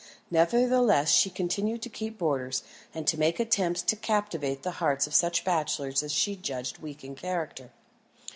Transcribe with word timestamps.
Nevertheless, 0.31 1.11
she 1.11 1.29
continued 1.29 1.83
to 1.83 1.87
keep 1.89 2.17
boarders, 2.17 2.63
and 2.91 3.05
to 3.05 3.19
make 3.19 3.39
attempts 3.39 3.83
to 3.83 3.95
captivate 3.95 4.63
the 4.63 4.71
hearts 4.81 5.05
of 5.05 5.13
such 5.13 5.45
bachelors 5.45 6.01
as 6.01 6.11
she 6.11 6.35
judged 6.35 6.79
weak 6.79 7.03
in 7.03 7.13
character. 7.13 7.69